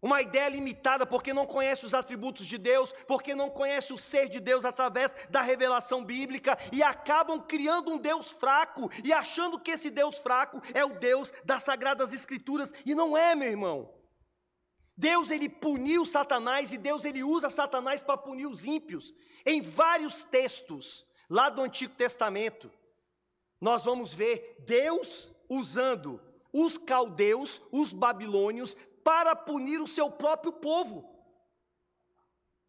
[0.07, 4.29] Uma ideia limitada porque não conhece os atributos de Deus, porque não conhece o ser
[4.29, 9.73] de Deus através da revelação bíblica e acabam criando um Deus fraco e achando que
[9.73, 13.93] esse Deus fraco é o Deus das sagradas escrituras e não é, meu irmão.
[14.97, 19.13] Deus ele puniu Satanás e Deus ele usa Satanás para punir os ímpios.
[19.45, 22.71] Em vários textos, lá do Antigo Testamento,
[23.61, 31.09] nós vamos ver Deus usando os caldeus, os babilônios, para punir o seu próprio povo.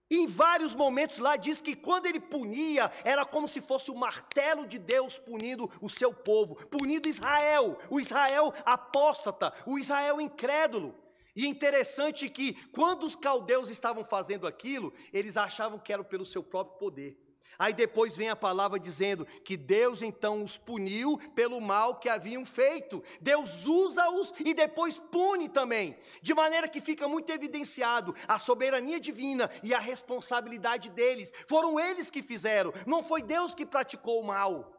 [0.07, 4.67] Em vários momentos lá diz que quando ele punia, era como se fosse o martelo
[4.67, 10.93] de Deus punindo o seu povo, punindo Israel, o Israel apóstata, o Israel incrédulo.
[11.35, 16.43] E interessante que quando os caldeus estavam fazendo aquilo, eles achavam que era pelo seu
[16.43, 17.26] próprio poder.
[17.59, 22.45] Aí depois vem a palavra dizendo que Deus então os puniu pelo mal que haviam
[22.45, 23.03] feito.
[23.19, 25.97] Deus usa-os e depois pune também.
[26.21, 31.33] De maneira que fica muito evidenciado a soberania divina e a responsabilidade deles.
[31.47, 34.73] Foram eles que fizeram, não foi Deus que praticou o mal.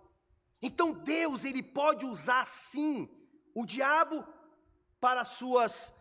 [0.63, 3.09] Então Deus, ele pode usar sim
[3.55, 4.25] o diabo
[5.01, 5.93] para suas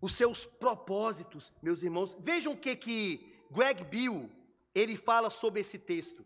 [0.00, 2.16] os seus propósitos, meus irmãos.
[2.18, 4.28] Vejam o que que Greg Bill
[4.74, 6.24] ele fala sobre esse texto.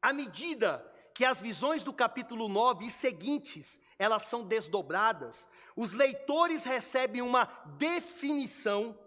[0.00, 6.64] À medida que as visões do capítulo 9 e seguintes, elas são desdobradas, os leitores
[6.64, 7.44] recebem uma
[7.76, 8.98] definição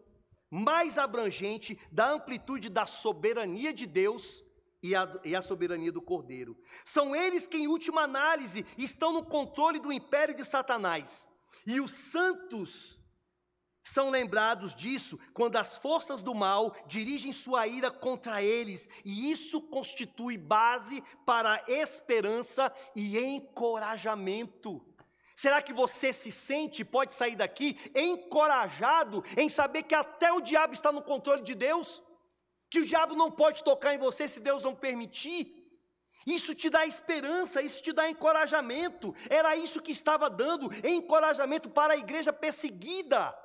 [0.49, 4.43] mais abrangente da amplitude da soberania de Deus
[4.81, 6.55] e a, e a, soberania do Cordeiro.
[6.85, 11.27] São eles que, em última análise, estão no controle do império de Satanás.
[11.65, 12.99] E os santos
[13.85, 19.61] são lembrados disso quando as forças do mal dirigem sua ira contra eles, e isso
[19.61, 24.83] constitui base para esperança e encorajamento.
[25.35, 30.73] Será que você se sente, pode sair daqui encorajado em saber que até o diabo
[30.73, 32.01] está no controle de Deus?
[32.71, 35.63] Que o diabo não pode tocar em você se Deus não permitir?
[36.25, 39.13] Isso te dá esperança, isso te dá encorajamento.
[39.29, 43.44] Era isso que estava dando encorajamento para a igreja perseguida.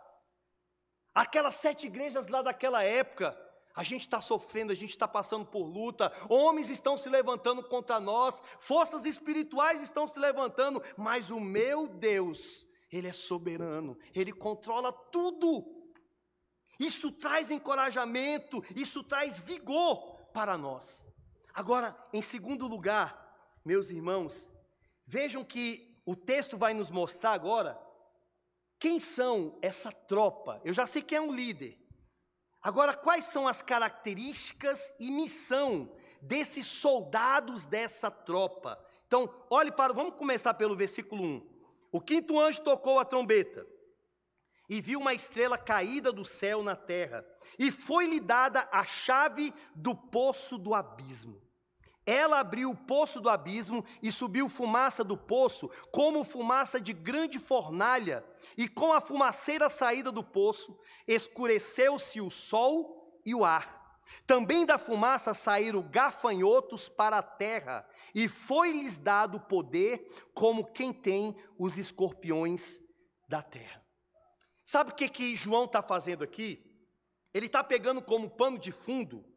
[1.14, 3.37] Aquelas sete igrejas lá daquela época,
[3.75, 7.99] a gente está sofrendo, a gente está passando por luta, homens estão se levantando contra
[7.99, 14.92] nós, forças espirituais estão se levantando, mas o meu Deus, Ele é soberano, Ele controla
[14.92, 15.64] tudo.
[16.79, 21.05] Isso traz encorajamento, isso traz vigor para nós.
[21.53, 24.49] Agora, em segundo lugar, meus irmãos,
[25.07, 27.79] vejam que o texto vai nos mostrar agora
[28.81, 30.61] quem são essa tropa?
[30.64, 31.79] Eu já sei que é um líder.
[32.62, 38.83] Agora, quais são as características e missão desses soldados dessa tropa?
[39.07, 41.61] Então, olhe para, vamos começar pelo versículo 1.
[41.93, 43.66] O quinto anjo tocou a trombeta
[44.69, 47.27] e viu uma estrela caída do céu na terra,
[47.59, 51.43] e foi-lhe dada a chave do poço do abismo.
[52.11, 57.38] Ela abriu o poço do abismo e subiu fumaça do poço, como fumaça de grande
[57.38, 58.25] fornalha,
[58.59, 64.01] e com a fumaceira saída do poço, escureceu-se o sol e o ar.
[64.27, 71.37] Também da fumaça saíram gafanhotos para a terra, e foi-lhes dado poder como quem tem
[71.57, 72.81] os escorpiões
[73.29, 73.87] da terra.
[74.64, 76.61] Sabe o que, que João está fazendo aqui?
[77.33, 79.30] Ele está pegando como pano de fundo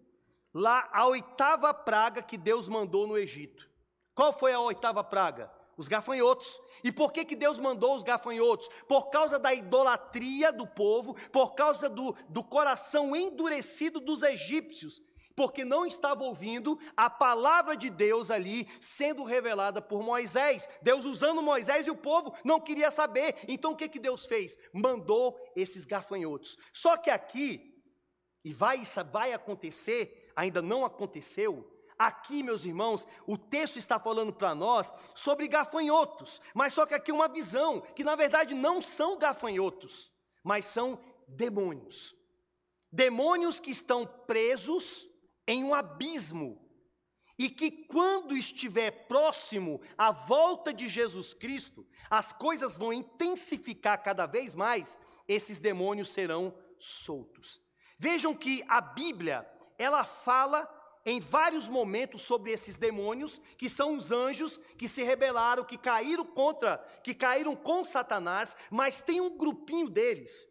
[0.54, 3.70] lá a oitava praga que Deus mandou no Egito.
[4.14, 5.52] Qual foi a oitava praga?
[5.76, 6.60] Os gafanhotos.
[6.84, 8.70] E por que, que Deus mandou os gafanhotos?
[8.88, 15.02] Por causa da idolatria do povo, por causa do, do coração endurecido dos egípcios,
[15.36, 20.70] porque não estava ouvindo a palavra de Deus ali sendo revelada por Moisés.
[20.82, 23.36] Deus usando Moisés e o povo não queria saber.
[23.48, 24.56] Então o que, que Deus fez?
[24.72, 26.58] Mandou esses gafanhotos.
[26.72, 27.82] Só que aqui,
[28.46, 34.56] e vai, vai acontecer, ainda não aconteceu, Aqui, meus irmãos, o texto está falando para
[34.56, 40.12] nós sobre gafanhotos, mas só que aqui uma visão, que na verdade não são gafanhotos,
[40.44, 42.16] mas são demônios.
[42.92, 45.08] Demônios que estão presos
[45.48, 46.62] em um abismo
[47.38, 54.26] e que quando estiver próximo à volta de Jesus Cristo, as coisas vão intensificar cada
[54.26, 57.62] vez mais, esses demônios serão soltos.
[57.98, 60.70] Vejam que a Bíblia, ela fala
[61.06, 66.26] em vários momentos sobre esses demônios, que são os anjos que se rebelaram, que caíram
[66.26, 70.48] contra, que caíram com Satanás, mas tem um grupinho deles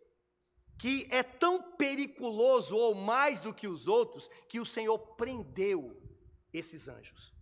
[0.78, 5.96] que é tão periculoso ou mais do que os outros, que o Senhor prendeu
[6.52, 7.32] esses anjos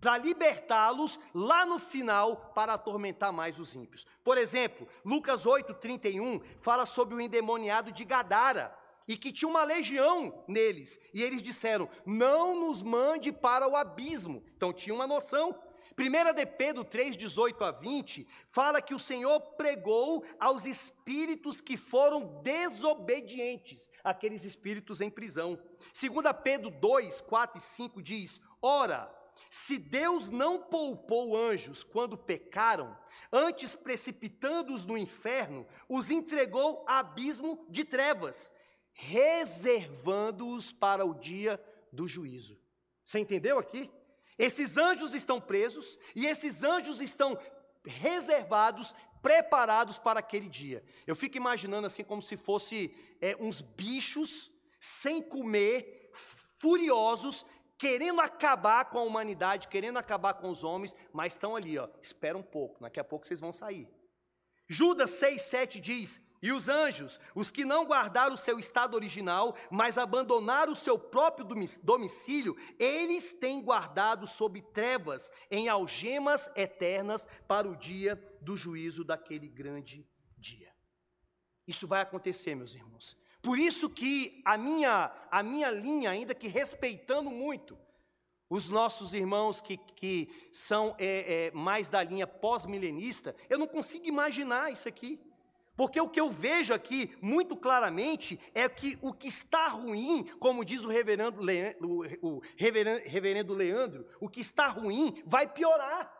[0.00, 4.06] para libertá-los lá no final para atormentar mais os ímpios.
[4.24, 8.74] Por exemplo, Lucas 8:31 fala sobre o endemoniado de Gadara,
[9.10, 10.96] e que tinha uma legião neles.
[11.12, 14.40] E eles disseram: Não nos mande para o abismo.
[14.56, 15.60] Então tinha uma noção.
[15.98, 21.76] 1 de Pedro 3, 18 a 20, fala que o Senhor pregou aos espíritos que
[21.76, 25.58] foram desobedientes, aqueles espíritos em prisão.
[25.92, 26.12] 2
[26.44, 29.12] Pedro 2, 4 e 5 diz: Ora,
[29.50, 32.96] se Deus não poupou anjos quando pecaram,
[33.32, 38.52] antes precipitando-os no inferno, os entregou a abismo de trevas
[38.92, 42.58] reservando-os para o dia do juízo.
[43.04, 43.90] Você entendeu aqui?
[44.38, 47.38] Esses anjos estão presos e esses anjos estão
[47.84, 50.82] reservados, preparados para aquele dia.
[51.06, 54.50] Eu fico imaginando assim como se fosse é, uns bichos
[54.80, 56.10] sem comer,
[56.58, 57.44] furiosos,
[57.76, 61.88] querendo acabar com a humanidade, querendo acabar com os homens, mas estão ali, ó.
[62.02, 63.88] Espera um pouco, daqui a pouco vocês vão sair.
[64.68, 69.54] Judas 6, 7 diz: e os anjos, os que não guardaram o seu estado original,
[69.70, 71.46] mas abandonaram o seu próprio
[71.82, 79.48] domicílio, eles têm guardado sob trevas, em algemas eternas, para o dia do juízo daquele
[79.48, 80.06] grande
[80.38, 80.72] dia.
[81.66, 83.16] Isso vai acontecer, meus irmãos.
[83.42, 87.78] Por isso que a minha, a minha linha, ainda que respeitando muito
[88.48, 94.06] os nossos irmãos que, que são é, é, mais da linha pós-milenista, eu não consigo
[94.06, 95.20] imaginar isso aqui.
[95.80, 100.62] Porque o que eu vejo aqui muito claramente é que o que está ruim, como
[100.62, 106.12] diz o reverendo, Leandro, o reverendo Leandro, o que está ruim vai piorar.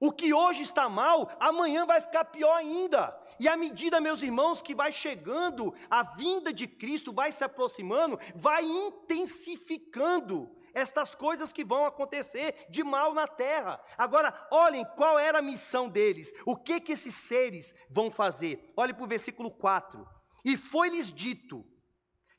[0.00, 3.14] O que hoje está mal, amanhã vai ficar pior ainda.
[3.38, 8.18] E à medida, meus irmãos, que vai chegando, a vinda de Cristo vai se aproximando,
[8.34, 13.80] vai intensificando estas coisas que vão acontecer de mal na terra.
[13.96, 18.72] Agora, olhem qual era a missão deles, o que que esses seres vão fazer.
[18.76, 20.06] Olhe para o versículo 4.
[20.44, 21.64] E foi-lhes dito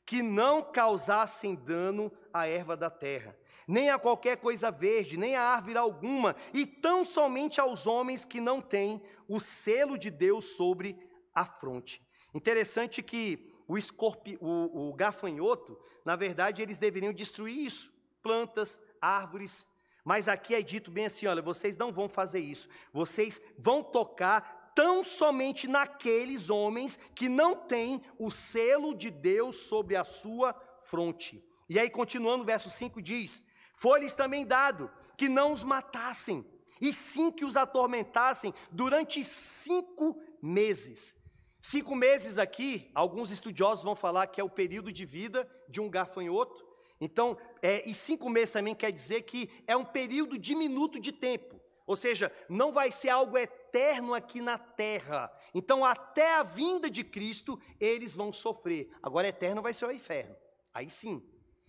[0.04, 3.36] que não causassem dano à erva da terra,
[3.68, 8.40] nem a qualquer coisa verde, nem a árvore alguma, e tão somente aos homens que
[8.40, 10.98] não têm o selo de Deus sobre
[11.32, 12.02] a fronte.
[12.34, 19.66] Interessante que o, escorpi, o, o gafanhoto, na verdade, eles deveriam destruir isso plantas, árvores.
[20.04, 22.68] Mas aqui é dito bem assim: olha, vocês não vão fazer isso.
[22.92, 29.96] Vocês vão tocar tão somente naqueles homens que não têm o selo de Deus sobre
[29.96, 31.44] a sua fronte.
[31.68, 33.42] E aí, continuando, o verso 5 diz:
[33.74, 36.44] Foi-lhes também dado que não os matassem,
[36.80, 41.14] e sim que os atormentassem durante cinco meses.
[41.60, 45.90] Cinco meses aqui, alguns estudiosos vão falar que é o período de vida de um
[45.90, 46.69] gafanhoto.
[47.00, 51.58] Então, é, e cinco meses também quer dizer que é um período diminuto de tempo.
[51.86, 55.32] Ou seja, não vai ser algo eterno aqui na terra.
[55.54, 58.90] Então, até a vinda de Cristo, eles vão sofrer.
[59.02, 60.36] Agora, eterno vai ser o inferno.
[60.72, 61.22] Aí sim.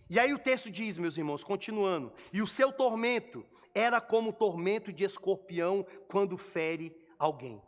[0.08, 4.34] E aí o texto diz, meus irmãos, continuando: E o seu tormento era como o
[4.34, 7.60] tormento de escorpião quando fere alguém.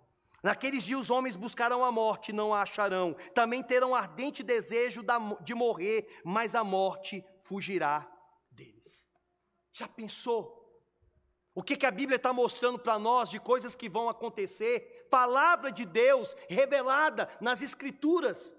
[0.43, 3.17] Naqueles dias os homens buscarão a morte, não a acharão.
[3.33, 5.03] Também terão ardente desejo
[5.41, 8.11] de morrer, mas a morte fugirá
[8.51, 9.09] deles.
[9.73, 10.63] Já pensou?
[11.55, 15.07] O que, que a Bíblia está mostrando para nós de coisas que vão acontecer?
[15.09, 18.55] Palavra de Deus revelada nas Escrituras.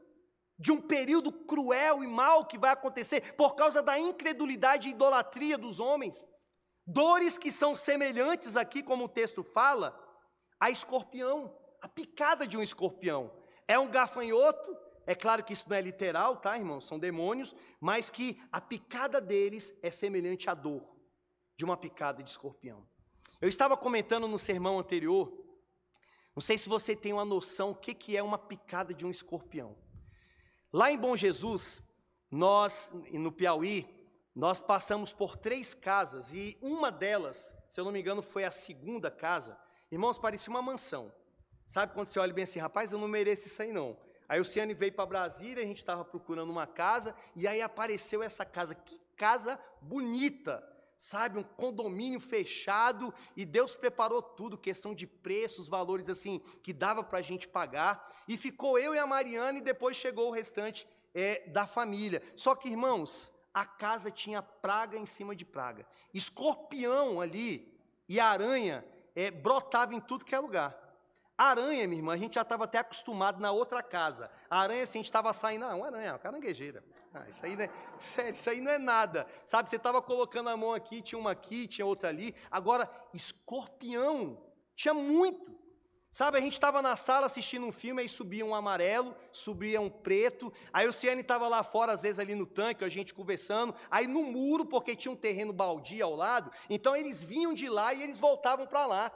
[0.58, 5.58] de um período cruel e mau que vai acontecer por causa da incredulidade e idolatria
[5.58, 6.26] dos homens.
[6.88, 10.00] Dores que são semelhantes aqui, como o texto fala,
[10.60, 13.32] a escorpião, a picada de um escorpião.
[13.68, 16.88] É um gafanhoto, é claro que isso não é literal, tá, irmãos?
[16.88, 20.95] São demônios, mas que a picada deles é semelhante à dor
[21.58, 22.88] de uma picada de escorpião.
[23.39, 25.32] Eu estava comentando no sermão anterior,
[26.36, 29.10] não sei se você tem uma noção o que, que é uma picada de um
[29.10, 29.78] escorpião.
[30.74, 31.82] Lá em Bom Jesus,
[32.30, 33.88] nós, no Piauí,
[34.36, 38.51] nós passamos por três casas e uma delas, se eu não me engano, foi a
[38.51, 39.58] segunda casa.
[39.89, 41.14] Irmãos, parecia uma mansão.
[41.66, 43.97] Sabe quando você olha bem assim, rapaz, eu não mereço isso aí não.
[44.28, 48.24] Aí o Ciane veio para Brasília, a gente estava procurando uma casa, e aí apareceu
[48.24, 48.74] essa casa.
[48.76, 50.76] Que casa bonita!
[50.98, 57.04] sabe, um condomínio fechado, e Deus preparou tudo, questão de preços, valores assim, que dava
[57.04, 60.88] para a gente pagar, e ficou eu e a Mariana, e depois chegou o restante
[61.14, 62.22] é, da família.
[62.36, 67.72] Só que, irmãos, a casa tinha praga em cima de praga, escorpião ali,
[68.08, 70.85] e aranha é, brotava em tudo que é lugar.
[71.38, 74.32] Aranha, minha irmã, a gente já estava até acostumado na outra casa.
[74.50, 76.82] A aranha, assim, a gente estava saindo, ah, uma aranha, uma caranguejeira.
[77.14, 77.70] Ah, isso aí não é,
[78.00, 79.28] sério, isso aí não é nada.
[79.46, 82.34] Sabe, você estava colocando a mão aqui, tinha uma aqui, tinha outra ali.
[82.50, 84.42] Agora, escorpião,
[84.76, 85.54] tinha muito.
[86.10, 89.90] Sabe, a gente estava na sala assistindo um filme, aí subia um amarelo, subia um
[89.90, 93.76] preto, aí o Ciane estava lá fora, às vezes ali no tanque, a gente conversando,
[93.92, 97.94] aí no muro, porque tinha um terreno baldio ao lado, então eles vinham de lá
[97.94, 99.12] e eles voltavam para lá.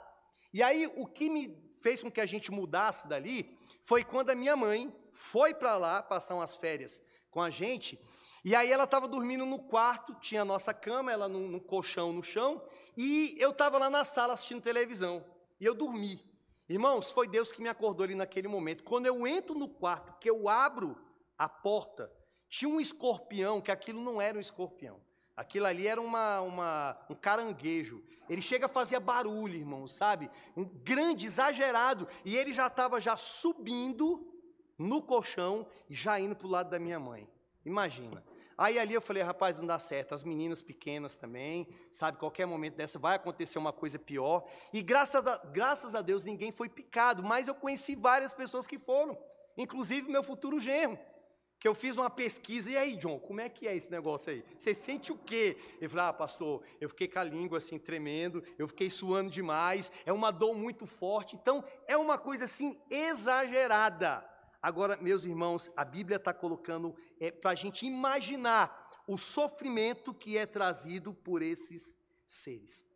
[0.52, 4.34] E aí o que me fez com que a gente mudasse dali foi quando a
[4.34, 7.98] minha mãe foi para lá passar umas férias com a gente.
[8.44, 12.22] E aí ela estava dormindo no quarto, tinha a nossa cama, ela num colchão no
[12.22, 12.62] chão,
[12.96, 15.24] e eu estava lá na sala assistindo televisão.
[15.60, 16.24] E eu dormi.
[16.68, 18.84] Irmãos, foi Deus que me acordou ali naquele momento.
[18.84, 20.96] Quando eu entro no quarto, que eu abro
[21.36, 22.10] a porta,
[22.48, 25.00] tinha um escorpião, que aquilo não era um escorpião.
[25.40, 28.02] Aquilo ali era uma, uma, um caranguejo.
[28.28, 30.30] Ele chega a fazer barulho, irmão, sabe?
[30.54, 32.06] Um grande, exagerado.
[32.26, 34.30] E ele já estava já subindo
[34.76, 37.26] no colchão e já indo para o lado da minha mãe.
[37.64, 38.22] Imagina.
[38.58, 40.14] Aí ali eu falei, rapaz, não dá certo.
[40.14, 42.18] As meninas pequenas também, sabe?
[42.18, 44.46] Qualquer momento dessa vai acontecer uma coisa pior.
[44.74, 48.78] E graças a, graças a Deus ninguém foi picado, mas eu conheci várias pessoas que
[48.78, 49.16] foram,
[49.56, 50.98] inclusive meu futuro genro
[51.60, 54.42] que eu fiz uma pesquisa, e aí, John, como é que é esse negócio aí?
[54.56, 55.58] Você sente o quê?
[55.78, 59.92] Ele falou, ah, pastor, eu fiquei com a língua assim tremendo, eu fiquei suando demais,
[60.06, 64.26] é uma dor muito forte, então é uma coisa assim exagerada.
[64.62, 70.38] Agora, meus irmãos, a Bíblia está colocando é, para a gente imaginar o sofrimento que
[70.38, 71.94] é trazido por esses
[72.26, 72.86] seres.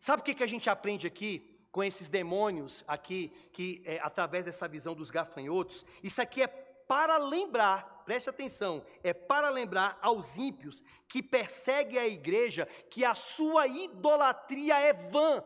[0.00, 1.54] Sabe o que, que a gente aprende aqui?
[1.70, 7.18] Com esses demônios aqui, que é, através dessa visão dos gafanhotos, isso aqui é para
[7.18, 13.66] lembrar preste atenção, é para lembrar aos ímpios que perseguem a igreja que a sua
[13.66, 15.44] idolatria é vã.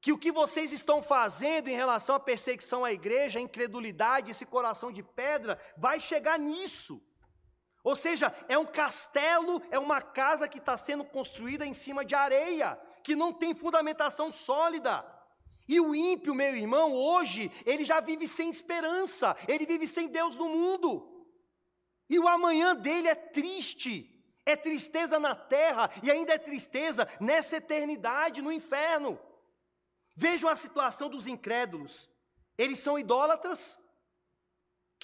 [0.00, 4.46] Que o que vocês estão fazendo em relação à perseguição à igreja, a incredulidade, esse
[4.46, 7.04] coração de pedra, vai chegar nisso.
[7.82, 12.14] Ou seja, é um castelo, é uma casa que está sendo construída em cima de
[12.14, 15.04] areia, que não tem fundamentação sólida.
[15.66, 20.36] E o ímpio, meu irmão, hoje, ele já vive sem esperança, ele vive sem Deus
[20.36, 21.10] no mundo.
[22.08, 24.10] E o amanhã dele é triste,
[24.44, 29.18] é tristeza na terra e ainda é tristeza nessa eternidade, no inferno.
[30.14, 32.10] Vejam a situação dos incrédulos.
[32.58, 33.78] Eles são idólatras,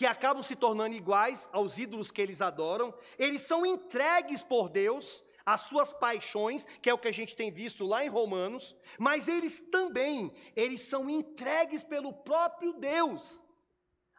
[0.00, 5.22] que acabam se tornando iguais aos ídolos que eles adoram, eles são entregues por Deus,
[5.44, 9.28] as suas paixões, que é o que a gente tem visto lá em Romanos, mas
[9.28, 13.42] eles também, eles são entregues pelo próprio Deus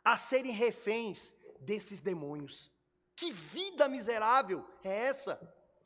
[0.04, 2.72] a serem reféns desses demônios.
[3.16, 5.40] Que vida miserável é essa?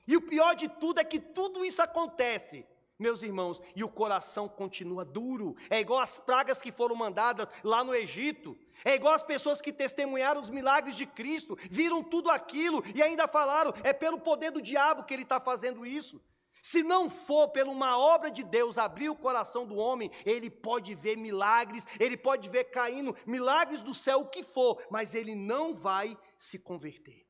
[0.08, 2.66] E o pior de tudo é que tudo isso acontece,
[2.98, 5.56] meus irmãos, e o coração continua duro.
[5.70, 8.58] É igual as pragas que foram mandadas lá no Egito.
[8.84, 13.28] É igual as pessoas que testemunharam os milagres de Cristo, viram tudo aquilo e ainda
[13.28, 16.22] falaram: é pelo poder do diabo que ele está fazendo isso.
[16.62, 20.96] Se não for por uma obra de Deus abrir o coração do homem, ele pode
[20.96, 25.76] ver milagres, ele pode ver caindo milagres do céu, o que for, mas ele não
[25.76, 27.24] vai se converter.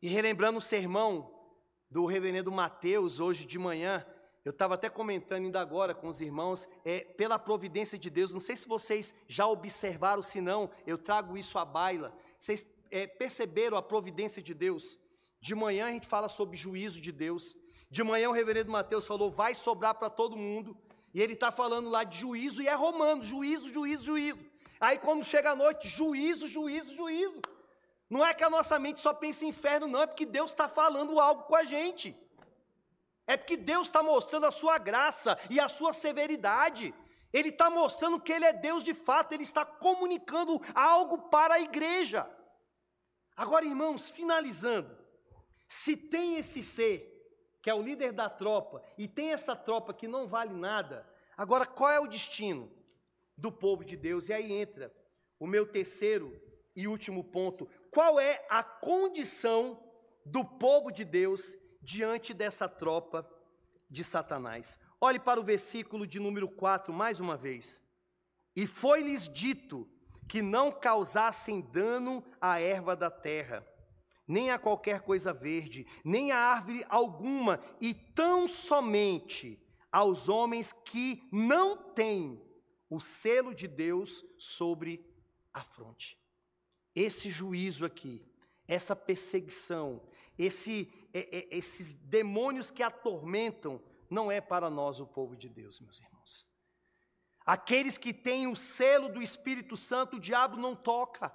[0.00, 1.30] E relembrando o sermão
[1.90, 4.02] do reverendo Mateus hoje de manhã,
[4.44, 8.40] eu estava até comentando ainda agora com os irmãos, é, pela providência de Deus, não
[8.40, 12.16] sei se vocês já observaram, se não, eu trago isso à baila.
[12.38, 14.98] Vocês é, perceberam a providência de Deus?
[15.40, 17.56] De manhã a gente fala sobre juízo de Deus.
[17.90, 20.76] De manhã o reverendo Mateus falou, vai sobrar para todo mundo.
[21.12, 24.38] E ele está falando lá de juízo, e é romano, juízo, juízo, juízo.
[24.80, 27.40] Aí quando chega a noite, juízo, juízo, juízo.
[28.08, 30.68] Não é que a nossa mente só pensa em inferno, não, é porque Deus está
[30.68, 32.16] falando algo com a gente.
[33.28, 36.94] É porque Deus está mostrando a sua graça e a sua severidade.
[37.30, 41.60] Ele está mostrando que Ele é Deus de fato, Ele está comunicando algo para a
[41.60, 42.26] igreja.
[43.36, 44.96] Agora, irmãos, finalizando,
[45.68, 47.06] se tem esse ser,
[47.62, 51.06] que é o líder da tropa, e tem essa tropa que não vale nada,
[51.36, 52.72] agora qual é o destino
[53.36, 54.30] do povo de Deus?
[54.30, 54.90] E aí entra
[55.38, 56.32] o meu terceiro
[56.74, 59.86] e último ponto: qual é a condição
[60.24, 61.54] do povo de Deus
[61.88, 63.26] diante dessa tropa
[63.88, 64.78] de Satanás?
[65.00, 67.82] Olhe para o versículo de número 4 mais uma vez.
[68.54, 69.88] E foi-lhes dito
[70.28, 73.66] que não causassem dano à erva da terra,
[74.26, 79.58] nem a qualquer coisa verde, nem a árvore alguma, e tão somente
[79.90, 82.38] aos homens que não têm
[82.90, 85.02] o selo de Deus sobre
[85.54, 86.18] a fronte.
[86.94, 88.22] Esse juízo aqui,
[88.66, 90.02] essa perseguição,
[90.38, 96.46] esse, esses demônios que atormentam, não é para nós o povo de Deus, meus irmãos.
[97.44, 101.34] Aqueles que têm o selo do Espírito Santo, o diabo não toca.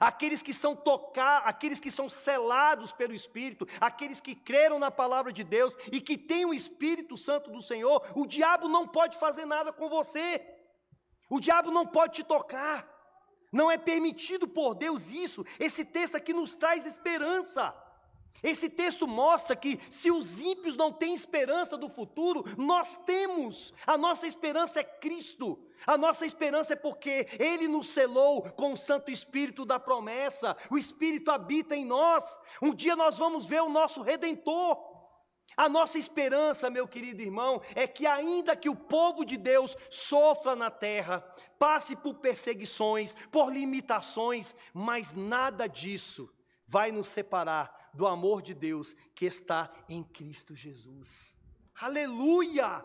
[0.00, 5.32] Aqueles que são tocar, aqueles que são selados pelo Espírito, aqueles que creram na palavra
[5.32, 9.46] de Deus e que têm o Espírito Santo do Senhor, o diabo não pode fazer
[9.46, 10.44] nada com você.
[11.30, 12.86] O diabo não pode te tocar.
[13.52, 15.44] Não é permitido por Deus isso.
[15.58, 17.74] Esse texto aqui nos traz esperança.
[18.42, 23.72] Esse texto mostra que se os ímpios não têm esperança do futuro, nós temos.
[23.86, 25.58] A nossa esperança é Cristo.
[25.86, 30.56] A nossa esperança é porque Ele nos selou com o Santo Espírito da promessa.
[30.70, 32.38] O Espírito habita em nós.
[32.60, 34.96] Um dia nós vamos ver o nosso Redentor.
[35.56, 40.54] A nossa esperança, meu querido irmão, é que ainda que o povo de Deus sofra
[40.54, 41.20] na terra,
[41.58, 46.30] passe por perseguições, por limitações, mas nada disso
[46.68, 51.36] vai nos separar do amor de Deus que está em Cristo Jesus.
[51.74, 52.84] Aleluia!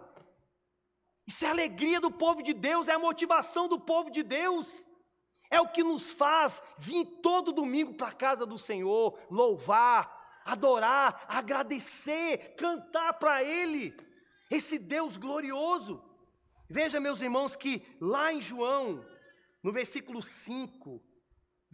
[1.28, 4.86] Isso é a alegria do povo de Deus, é a motivação do povo de Deus.
[5.50, 11.26] É o que nos faz vir todo domingo para a casa do Senhor, louvar, adorar,
[11.28, 13.96] agradecer, cantar para Ele,
[14.50, 16.04] esse Deus glorioso.
[16.70, 19.06] Veja, meus irmãos, que lá em João,
[19.62, 21.02] no versículo 5,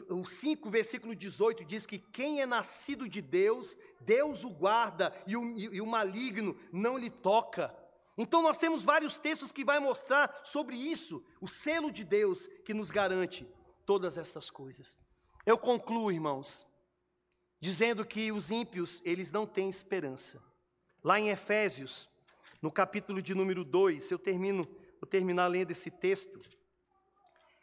[0.09, 5.35] o 5, versículo 18 diz que quem é nascido de Deus, Deus o guarda e
[5.35, 7.75] o, e o maligno não lhe toca.
[8.17, 12.73] Então nós temos vários textos que vai mostrar sobre isso, o selo de Deus que
[12.73, 13.47] nos garante
[13.85, 14.97] todas essas coisas.
[15.45, 16.65] Eu concluo, irmãos,
[17.59, 20.43] dizendo que os ímpios, eles não têm esperança.
[21.03, 22.09] Lá em Efésios,
[22.61, 24.67] no capítulo de número 2, eu termino,
[24.99, 26.39] vou terminar lendo esse texto.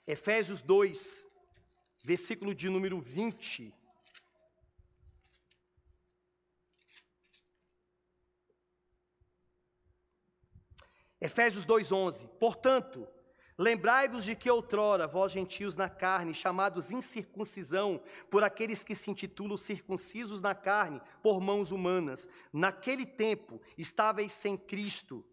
[0.06, 1.26] Efésios 2,
[2.04, 3.74] versículo de número 20.
[11.18, 12.28] Efésios 2:11.
[12.38, 13.08] Portanto,
[13.56, 19.56] lembrai-vos de que outrora vós gentios na carne, chamados incircuncisão por aqueles que se intitulam
[19.56, 25.24] circuncisos na carne por mãos humanas, naquele tempo estáveis sem Cristo,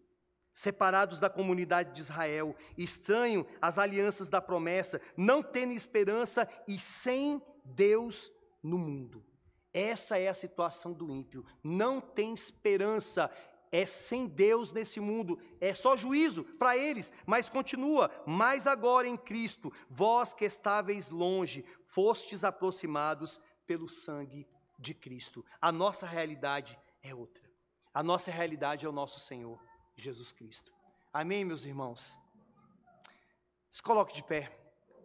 [0.52, 7.42] separados da comunidade de Israel, estranho às alianças da promessa, não tendo esperança e sem
[7.64, 8.30] Deus
[8.62, 9.24] no mundo.
[9.72, 11.44] Essa é a situação do ímpio.
[11.64, 13.30] Não tem esperança,
[13.70, 18.10] é sem Deus nesse mundo, é só juízo para eles, mas continua.
[18.26, 24.46] Mas agora em Cristo, vós que estáveis longe, fostes aproximados pelo sangue
[24.78, 25.44] de Cristo.
[25.60, 27.50] A nossa realidade é outra.
[27.94, 29.58] A nossa realidade é o nosso Senhor.
[30.02, 30.72] Jesus Cristo.
[31.12, 32.18] Amém, meus irmãos?
[33.70, 34.58] Se coloque de pé.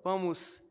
[0.03, 0.61] Vamos,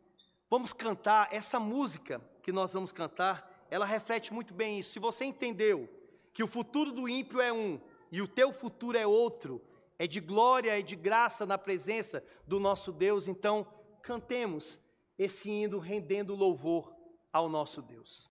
[0.51, 3.67] vamos cantar essa música que nós vamos cantar.
[3.71, 4.93] Ela reflete muito bem isso.
[4.93, 5.89] Se você entendeu
[6.33, 9.63] que o futuro do ímpio é um e o teu futuro é outro,
[9.99, 13.67] é de glória e de graça na presença do nosso Deus, então
[14.03, 14.79] cantemos
[15.19, 16.95] esse hino rendendo louvor
[17.33, 18.25] ao nosso Deus.